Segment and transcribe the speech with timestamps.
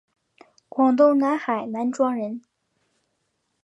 [0.67, 2.41] 广东南海南庄人。